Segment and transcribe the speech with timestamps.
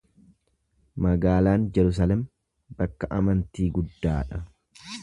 [1.07, 2.25] Magaalaan Jerusalem
[2.81, 4.47] bakka amantii guddaa dha.